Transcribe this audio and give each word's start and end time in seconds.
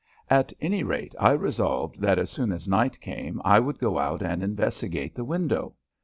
At 0.31 0.51
any 0.59 0.81
rate, 0.81 1.13
I 1.19 1.33
resolved 1.33 1.99
that 2.01 2.17
as 2.17 2.31
soon 2.31 2.51
as 2.51 2.67
night 2.67 2.99
came 3.01 3.39
I 3.45 3.59
would 3.59 3.77
go 3.77 3.99
out 3.99 4.23
and 4.23 4.41
investigate 4.41 5.13
the 5.13 5.23
window. 5.23 5.75